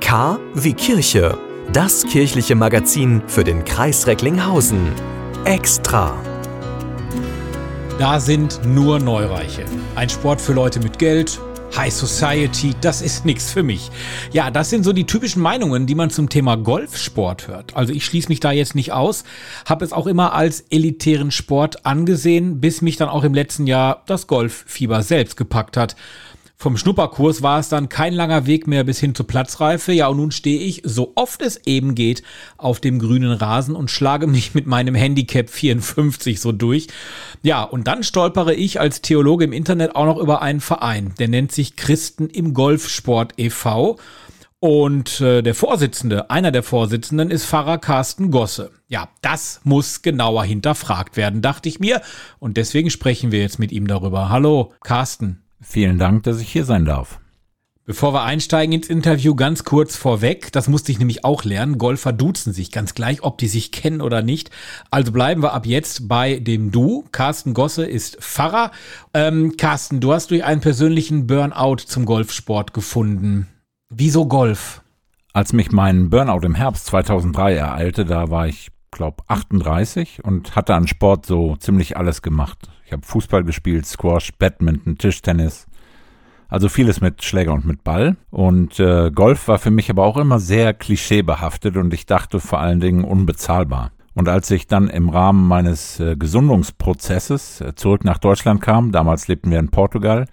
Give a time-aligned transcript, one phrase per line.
[0.00, 1.36] K wie Kirche.
[1.72, 4.90] Das kirchliche Magazin für den Kreis Recklinghausen.
[5.44, 6.16] Extra.
[7.98, 9.64] Da sind nur Neureiche.
[9.96, 11.38] Ein Sport für Leute mit Geld.
[11.76, 13.90] High Society, das ist nichts für mich.
[14.32, 17.76] Ja, das sind so die typischen Meinungen, die man zum Thema Golfsport hört.
[17.76, 19.24] Also ich schließe mich da jetzt nicht aus,
[19.66, 24.02] habe es auch immer als elitären Sport angesehen, bis mich dann auch im letzten Jahr
[24.06, 25.94] das Golffieber selbst gepackt hat.
[26.60, 29.92] Vom Schnupperkurs war es dann kein langer Weg mehr bis hin zur Platzreife.
[29.92, 32.24] Ja, und nun stehe ich, so oft es eben geht,
[32.56, 36.88] auf dem grünen Rasen und schlage mich mit meinem Handicap 54 so durch.
[37.44, 41.14] Ja, und dann stolpere ich als Theologe im Internet auch noch über einen Verein.
[41.20, 43.96] Der nennt sich Christen im Golfsport e.V.
[44.58, 48.72] Und äh, der Vorsitzende, einer der Vorsitzenden ist Pfarrer Carsten Gosse.
[48.88, 52.02] Ja, das muss genauer hinterfragt werden, dachte ich mir.
[52.40, 54.28] Und deswegen sprechen wir jetzt mit ihm darüber.
[54.28, 55.44] Hallo, Carsten.
[55.60, 57.20] Vielen Dank, dass ich hier sein darf.
[57.88, 62.12] Bevor wir einsteigen ins Interview, ganz kurz vorweg, das musste ich nämlich auch lernen, Golfer
[62.12, 64.50] duzen sich, ganz gleich, ob die sich kennen oder nicht.
[64.90, 67.06] Also bleiben wir ab jetzt bei dem Du.
[67.12, 68.72] Carsten Gosse ist Pfarrer.
[69.14, 73.48] Ähm, Carsten, du hast durch einen persönlichen Burnout zum Golfsport gefunden.
[73.88, 74.82] Wieso Golf?
[75.32, 80.74] Als mich mein Burnout im Herbst 2003 ereilte, da war ich, glaube 38 und hatte
[80.74, 82.68] an Sport so ziemlich alles gemacht.
[82.88, 85.66] Ich habe Fußball gespielt, Squash, Badminton, Tischtennis.
[86.48, 88.16] Also vieles mit Schläger und mit Ball.
[88.30, 92.60] Und äh, Golf war für mich aber auch immer sehr klischeebehaftet und ich dachte vor
[92.60, 93.92] allen Dingen unbezahlbar.
[94.14, 99.28] Und als ich dann im Rahmen meines äh, Gesundungsprozesses äh, zurück nach Deutschland kam, damals
[99.28, 100.24] lebten wir in Portugal,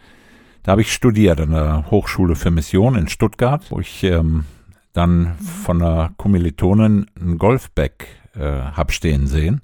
[0.63, 4.45] da habe ich studiert an der Hochschule für Mission in Stuttgart, wo ich ähm,
[4.93, 9.59] dann von einer Kommilitonin ein Golfback äh, hab stehen sehen.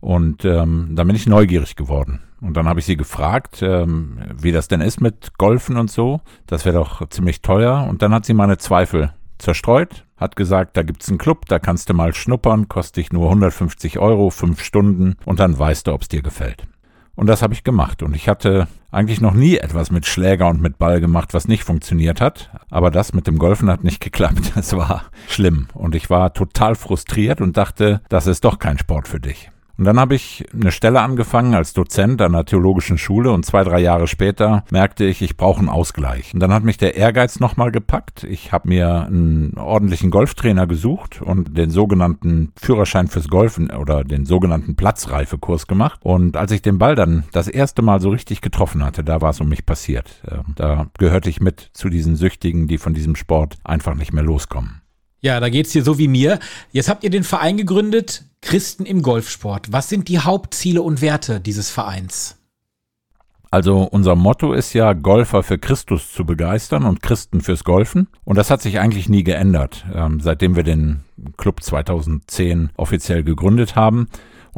[0.00, 2.20] Und ähm, dann bin ich neugierig geworden.
[2.40, 6.20] Und dann habe ich sie gefragt, ähm, wie das denn ist mit Golfen und so.
[6.46, 7.86] Das wäre doch ziemlich teuer.
[7.88, 11.88] Und dann hat sie meine Zweifel zerstreut, hat gesagt, da gibt's einen Club, da kannst
[11.88, 16.08] du mal schnuppern, kostet dich nur 150 Euro, fünf Stunden und dann weißt du, ob's
[16.08, 16.66] dir gefällt.
[17.14, 18.04] Und das habe ich gemacht.
[18.04, 21.64] Und ich hatte eigentlich noch nie etwas mit Schläger und mit Ball gemacht, was nicht
[21.64, 22.50] funktioniert hat.
[22.70, 24.52] Aber das mit dem Golfen hat nicht geklappt.
[24.54, 25.66] Das war schlimm.
[25.74, 29.50] Und ich war total frustriert und dachte, das ist doch kein Sport für dich.
[29.78, 33.62] Und dann habe ich eine Stelle angefangen als Dozent an einer theologischen Schule und zwei,
[33.62, 36.34] drei Jahre später merkte ich, ich brauche einen Ausgleich.
[36.34, 38.24] Und dann hat mich der Ehrgeiz nochmal gepackt.
[38.24, 44.26] Ich habe mir einen ordentlichen Golftrainer gesucht und den sogenannten Führerschein fürs Golfen oder den
[44.26, 46.00] sogenannten Platzreifekurs gemacht.
[46.02, 49.30] Und als ich den Ball dann das erste Mal so richtig getroffen hatte, da war
[49.30, 50.10] es um mich passiert.
[50.28, 54.24] Ähm, da gehörte ich mit zu diesen Süchtigen, die von diesem Sport einfach nicht mehr
[54.24, 54.82] loskommen.
[55.20, 56.38] Ja, da geht's dir so wie mir.
[56.70, 59.72] Jetzt habt ihr den Verein gegründet, Christen im Golfsport.
[59.72, 62.36] Was sind die Hauptziele und Werte dieses Vereins?
[63.50, 68.08] Also unser Motto ist ja, Golfer für Christus zu begeistern und Christen fürs Golfen.
[68.24, 71.00] Und das hat sich eigentlich nie geändert, ähm, seitdem wir den
[71.38, 74.08] Club 2010 offiziell gegründet haben.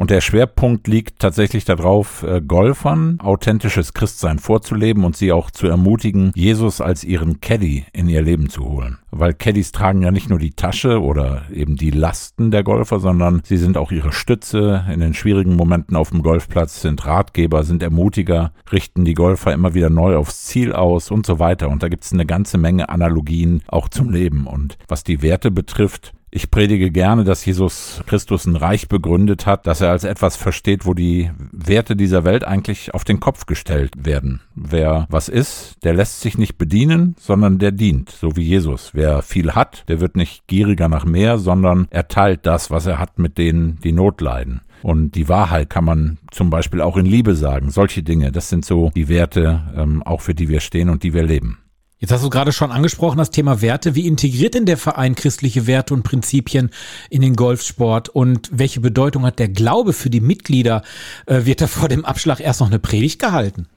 [0.01, 5.67] Und der Schwerpunkt liegt tatsächlich darauf, äh, Golfern authentisches Christsein vorzuleben und sie auch zu
[5.67, 8.97] ermutigen, Jesus als ihren Caddy in ihr Leben zu holen.
[9.11, 13.43] Weil Caddies tragen ja nicht nur die Tasche oder eben die Lasten der Golfer, sondern
[13.45, 17.83] sie sind auch ihre Stütze in den schwierigen Momenten auf dem Golfplatz, sind Ratgeber, sind
[17.83, 21.69] Ermutiger, richten die Golfer immer wieder neu aufs Ziel aus und so weiter.
[21.69, 24.47] Und da gibt es eine ganze Menge Analogien auch zum Leben.
[24.47, 29.67] Und was die Werte betrifft, ich predige gerne, dass Jesus Christus ein Reich begründet hat,
[29.67, 33.93] dass er als etwas versteht, wo die Werte dieser Welt eigentlich auf den Kopf gestellt
[33.97, 34.39] werden.
[34.55, 38.91] Wer was ist, der lässt sich nicht bedienen, sondern der dient, so wie Jesus.
[38.93, 42.97] Wer viel hat, der wird nicht gieriger nach mehr, sondern er teilt das, was er
[42.97, 44.61] hat, mit denen, die Not leiden.
[44.83, 47.69] Und die Wahrheit kann man zum Beispiel auch in Liebe sagen.
[47.69, 51.13] Solche Dinge, das sind so die Werte, ähm, auch für die wir stehen und die
[51.13, 51.60] wir leben.
[52.01, 53.93] Jetzt hast du gerade schon angesprochen, das Thema Werte.
[53.93, 56.71] Wie integriert denn der Verein christliche Werte und Prinzipien
[57.11, 58.09] in den Golfsport?
[58.09, 60.81] Und welche Bedeutung hat der Glaube für die Mitglieder?
[61.27, 63.67] Äh, wird da vor dem Abschlag erst noch eine Predigt gehalten?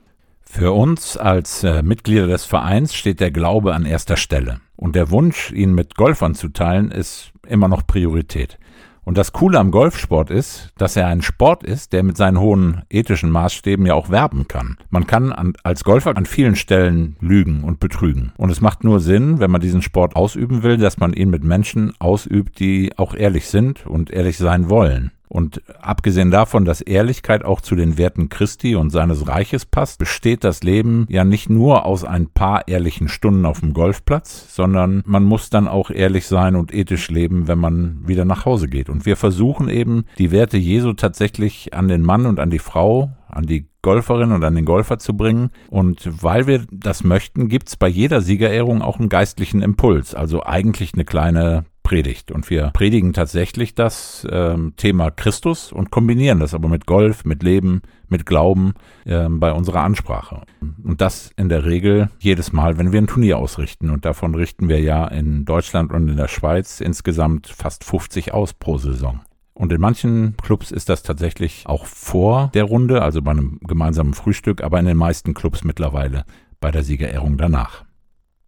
[0.43, 4.61] Für uns als äh, Mitglieder des Vereins steht der Glaube an erster Stelle.
[4.75, 8.59] Und der Wunsch, ihn mit Golfern zu teilen, ist immer noch Priorität.
[9.05, 12.83] Und das Coole am Golfsport ist, dass er ein Sport ist, der mit seinen hohen
[12.91, 14.79] ethischen Maßstäben ja auch werben kann.
[14.91, 18.33] Man kann an, als Golfer an vielen Stellen lügen und betrügen.
[18.37, 21.45] Und es macht nur Sinn, wenn man diesen Sport ausüben will, dass man ihn mit
[21.45, 25.13] Menschen ausübt, die auch ehrlich sind und ehrlich sein wollen.
[25.35, 30.45] Und abgesehen davon, dass Ehrlichkeit auch zu den Werten Christi und seines Reiches passt, besteht
[30.45, 35.25] das Leben ja nicht nur aus ein paar ehrlichen Stunden auf dem Golfplatz, sondern man
[35.25, 38.89] muss dann auch ehrlich sein und ethisch leben, wenn man wieder nach Hause geht.
[38.89, 43.11] Und wir versuchen eben, die Werte Jesu tatsächlich an den Mann und an die Frau,
[43.27, 45.51] an die Golferin und an den Golfer zu bringen.
[45.69, 50.95] Und weil wir das möchten, gibt's bei jeder Siegerehrung auch einen geistlichen Impuls, also eigentlich
[50.95, 52.33] eine kleine Predigt.
[52.33, 57.43] Und wir predigen tatsächlich das äh, Thema Christus und kombinieren das aber mit Golf, mit
[57.43, 58.73] Leben, mit Glauben
[59.05, 60.43] äh, bei unserer Ansprache.
[60.83, 63.91] Und das in der Regel jedes Mal, wenn wir ein Turnier ausrichten.
[63.91, 68.55] Und davon richten wir ja in Deutschland und in der Schweiz insgesamt fast 50 aus
[68.55, 69.21] pro Saison.
[69.53, 74.15] Und in manchen Clubs ist das tatsächlich auch vor der Runde, also bei einem gemeinsamen
[74.15, 76.25] Frühstück, aber in den meisten Clubs mittlerweile
[76.61, 77.85] bei der Siegerehrung danach.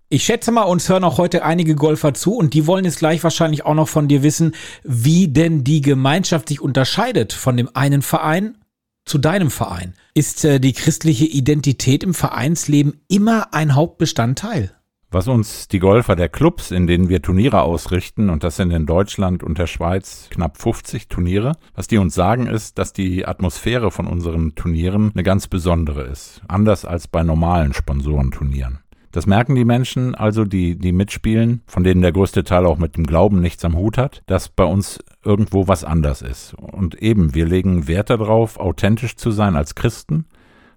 [0.08, 3.24] Ich schätze mal, uns hören auch heute einige Golfer zu und die wollen jetzt gleich
[3.24, 4.54] wahrscheinlich auch noch von dir wissen,
[4.84, 8.56] wie denn die Gemeinschaft sich unterscheidet von dem einen Verein
[9.04, 9.94] zu deinem Verein.
[10.14, 14.70] Ist äh, die christliche Identität im Vereinsleben immer ein Hauptbestandteil?
[15.10, 18.86] Was uns die Golfer der Clubs, in denen wir Turniere ausrichten, und das sind in
[18.86, 23.90] Deutschland und der Schweiz knapp 50 Turniere, was die uns sagen ist, dass die Atmosphäre
[23.90, 26.42] von unseren Turnieren eine ganz besondere ist.
[26.46, 28.80] Anders als bei normalen Sponsorenturnieren.
[29.16, 32.98] Das merken die Menschen, also die, die mitspielen, von denen der größte Teil auch mit
[32.98, 36.52] dem Glauben nichts am Hut hat, dass bei uns irgendwo was anders ist.
[36.52, 40.26] Und eben, wir legen Wert darauf, authentisch zu sein als Christen,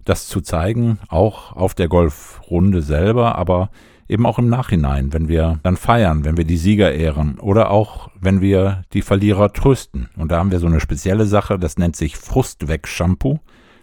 [0.05, 3.71] das zu zeigen, auch auf der Golfrunde selber, aber
[4.07, 8.09] eben auch im Nachhinein, wenn wir dann feiern, wenn wir die Sieger ehren oder auch
[8.21, 10.07] wenn wir die Verlierer trösten.
[10.15, 13.39] Und da haben wir so eine spezielle Sache, das nennt sich Frustweg-Shampoo.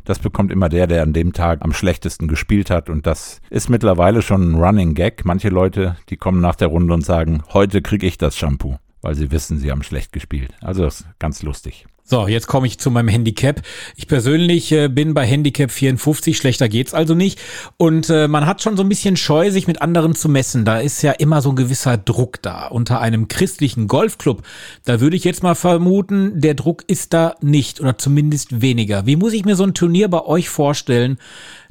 [0.06, 2.88] Das bekommt immer der, der an dem Tag am schlechtesten gespielt hat.
[2.88, 5.24] Und das ist mittlerweile schon ein Running Gag.
[5.24, 9.16] Manche Leute, die kommen nach der Runde und sagen, heute kriege ich das Shampoo, weil
[9.16, 10.54] sie wissen, sie haben schlecht gespielt.
[10.60, 11.86] Also das ist ganz lustig.
[12.08, 13.62] So, jetzt komme ich zu meinem Handicap.
[13.96, 17.40] Ich persönlich äh, bin bei Handicap 54, schlechter geht's also nicht.
[17.78, 20.64] Und äh, man hat schon so ein bisschen Scheu, sich mit anderen zu messen.
[20.64, 22.68] Da ist ja immer so ein gewisser Druck da.
[22.68, 24.44] Unter einem christlichen Golfclub,
[24.84, 29.04] da würde ich jetzt mal vermuten, der Druck ist da nicht oder zumindest weniger.
[29.06, 31.18] Wie muss ich mir so ein Turnier bei euch vorstellen,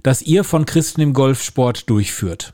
[0.04, 2.54] das ihr von Christen im Golfsport durchführt?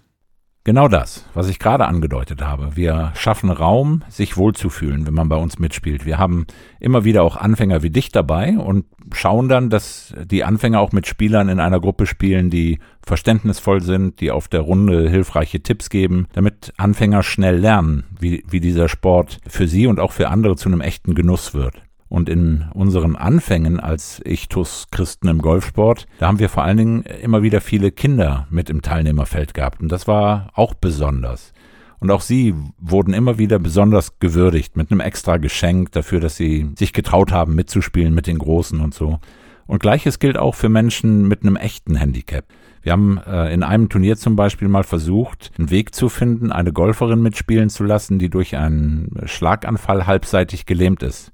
[0.64, 2.76] Genau das, was ich gerade angedeutet habe.
[2.76, 6.06] Wir schaffen Raum, sich wohlzufühlen, wenn man bei uns mitspielt.
[6.06, 6.46] Wir haben
[6.80, 11.08] immer wieder auch Anfänger wie dich dabei und schauen dann, dass die Anfänger auch mit
[11.08, 16.28] Spielern in einer Gruppe spielen, die verständnisvoll sind, die auf der Runde hilfreiche Tipps geben,
[16.34, 20.70] damit Anfänger schnell lernen, wie, wie dieser Sport für sie und auch für andere zu
[20.70, 21.82] einem echten Genuss wird.
[22.12, 27.04] Und in unseren Anfängen als Ichtus Christen im Golfsport, da haben wir vor allen Dingen
[27.04, 29.80] immer wieder viele Kinder mit im Teilnehmerfeld gehabt.
[29.80, 31.54] Und das war auch besonders.
[32.00, 36.72] Und auch sie wurden immer wieder besonders gewürdigt mit einem extra Geschenk dafür, dass sie
[36.78, 39.20] sich getraut haben, mitzuspielen mit den Großen und so.
[39.66, 42.44] Und gleiches gilt auch für Menschen mit einem echten Handicap.
[42.82, 46.74] Wir haben äh, in einem Turnier zum Beispiel mal versucht, einen Weg zu finden, eine
[46.74, 51.32] Golferin mitspielen zu lassen, die durch einen Schlaganfall halbseitig gelähmt ist.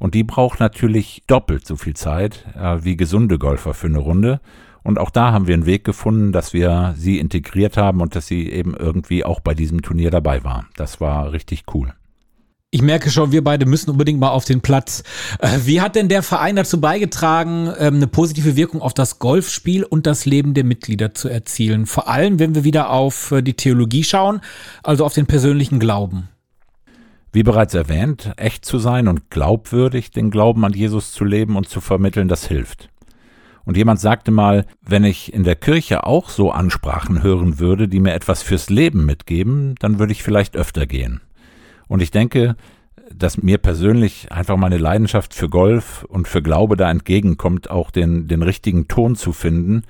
[0.00, 4.40] Und die braucht natürlich doppelt so viel Zeit äh, wie gesunde Golfer für eine Runde.
[4.82, 8.26] Und auch da haben wir einen Weg gefunden, dass wir sie integriert haben und dass
[8.26, 10.66] sie eben irgendwie auch bei diesem Turnier dabei war.
[10.74, 11.92] Das war richtig cool.
[12.72, 15.02] Ich merke schon, wir beide müssen unbedingt mal auf den Platz.
[15.40, 19.84] Äh, wie hat denn der Verein dazu beigetragen, ähm, eine positive Wirkung auf das Golfspiel
[19.84, 21.84] und das Leben der Mitglieder zu erzielen?
[21.84, 24.40] Vor allem, wenn wir wieder auf äh, die Theologie schauen,
[24.82, 26.28] also auf den persönlichen Glauben.
[27.32, 31.68] Wie bereits erwähnt, echt zu sein und glaubwürdig den Glauben an Jesus zu leben und
[31.68, 32.90] zu vermitteln, das hilft.
[33.64, 38.00] Und jemand sagte mal, wenn ich in der Kirche auch so Ansprachen hören würde, die
[38.00, 41.20] mir etwas fürs Leben mitgeben, dann würde ich vielleicht öfter gehen.
[41.86, 42.56] Und ich denke,
[43.14, 48.28] dass mir persönlich einfach meine Leidenschaft für Golf und für Glaube da entgegenkommt, auch den,
[48.28, 49.82] den richtigen Ton zu finden,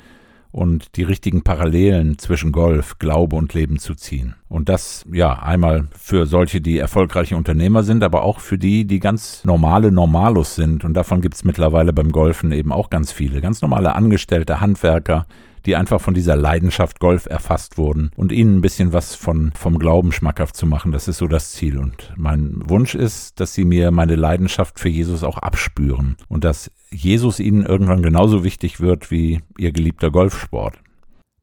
[0.53, 4.35] und die richtigen Parallelen zwischen Golf, Glaube und Leben zu ziehen.
[4.49, 8.99] Und das, ja, einmal für solche, die erfolgreiche Unternehmer sind, aber auch für die, die
[8.99, 10.85] ganz normale Normalus sind.
[10.85, 13.41] Und davon gibt es mittlerweile beim Golfen eben auch ganz viele.
[13.41, 15.27] Ganz normale Angestellte, Handwerker,
[15.67, 19.79] die einfach von dieser Leidenschaft Golf erfasst wurden und ihnen ein bisschen was von, vom
[19.79, 20.93] Glauben schmackhaft zu machen.
[20.93, 21.79] Das ist so das Ziel.
[21.79, 26.71] Und mein Wunsch ist, dass sie mir meine Leidenschaft für Jesus auch abspüren und dass
[26.91, 30.79] Jesus ihnen irgendwann genauso wichtig wird wie ihr geliebter Golfsport.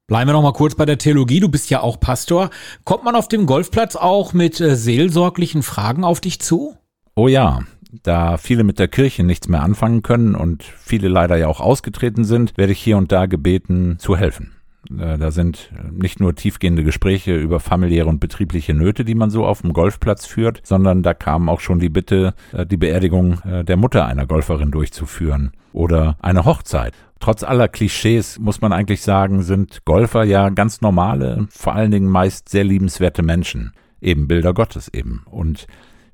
[0.08, 1.42] Bleiben wir noch mal kurz bei der Theologie.
[1.42, 2.50] Du bist ja auch Pastor.
[2.86, 6.78] Kommt man auf dem Golfplatz auch mit äh, seelsorglichen Fragen auf dich zu?
[7.14, 7.64] Oh ja,
[8.04, 12.26] da viele mit der Kirche nichts mehr anfangen können und viele leider ja auch ausgetreten
[12.26, 14.54] sind, werde ich hier und da gebeten zu helfen.
[14.92, 19.46] Äh, da sind nicht nur tiefgehende Gespräche über familiäre und betriebliche Nöte, die man so
[19.46, 23.64] auf dem Golfplatz führt, sondern da kam auch schon die Bitte, äh, die Beerdigung äh,
[23.64, 26.94] der Mutter einer Golferin durchzuführen oder eine Hochzeit.
[27.20, 32.10] Trotz aller Klischees muss man eigentlich sagen, sind Golfer ja ganz normale, vor allen Dingen
[32.10, 33.74] meist sehr liebenswerte Menschen.
[34.00, 35.24] Eben Bilder Gottes eben.
[35.26, 35.66] Und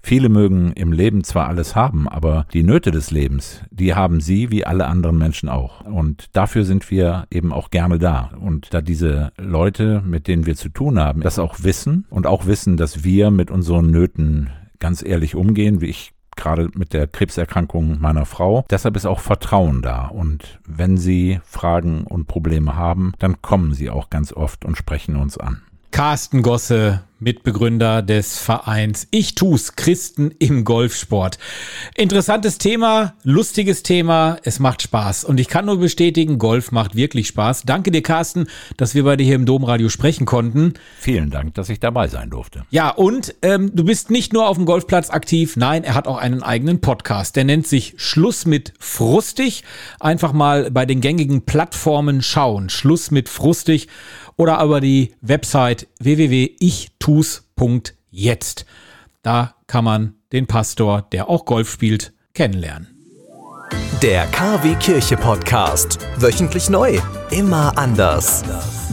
[0.05, 4.51] Viele mögen im Leben zwar alles haben, aber die Nöte des Lebens, die haben sie
[4.51, 5.79] wie alle anderen Menschen auch.
[5.85, 8.31] Und dafür sind wir eben auch gerne da.
[8.37, 12.45] Und da diese Leute, mit denen wir zu tun haben, das auch wissen und auch
[12.45, 18.01] wissen, dass wir mit unseren Nöten ganz ehrlich umgehen, wie ich gerade mit der Krebserkrankung
[18.01, 18.65] meiner Frau.
[18.69, 20.07] Deshalb ist auch Vertrauen da.
[20.07, 25.15] Und wenn Sie Fragen und Probleme haben, dann kommen Sie auch ganz oft und sprechen
[25.15, 25.61] uns an.
[25.93, 31.37] Carsten Gosse, Mitbegründer des Vereins Ich tu's Christen im Golfsport.
[31.95, 37.27] Interessantes Thema, lustiges Thema, es macht Spaß und ich kann nur bestätigen, Golf macht wirklich
[37.27, 37.63] Spaß.
[37.63, 40.73] Danke dir Carsten, dass wir bei dir hier im Domradio sprechen konnten.
[40.97, 42.65] Vielen Dank, dass ich dabei sein durfte.
[42.71, 46.17] Ja, und ähm, du bist nicht nur auf dem Golfplatz aktiv, nein, er hat auch
[46.17, 47.35] einen eigenen Podcast.
[47.35, 49.63] Der nennt sich Schluss mit Frustig.
[49.99, 52.69] Einfach mal bei den gängigen Plattformen schauen.
[52.69, 53.87] Schluss mit Frustig
[54.37, 58.65] oder aber die Website www.ichtus.jetzt.
[59.21, 62.87] Da kann man den Pastor, der auch Golf spielt, kennenlernen.
[64.01, 65.99] Der KW Kirche Podcast.
[66.17, 66.99] Wöchentlich neu.
[67.31, 68.43] Immer anders.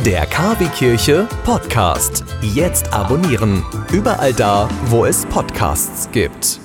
[0.04, 2.24] Der KW Kirche Podcast.
[2.54, 3.64] Jetzt abonnieren.
[3.92, 6.60] Überall da, wo es Podcasts gibt.